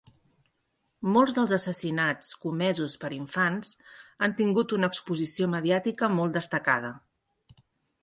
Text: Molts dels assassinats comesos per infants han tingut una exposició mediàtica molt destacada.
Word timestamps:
Molts 1.17 1.35
dels 1.39 1.53
assassinats 1.57 2.31
comesos 2.47 2.97
per 3.05 3.13
infants 3.19 3.75
han 4.27 4.35
tingut 4.43 4.77
una 4.81 4.93
exposició 4.95 5.55
mediàtica 5.57 6.15
molt 6.19 6.39
destacada. 6.43 6.95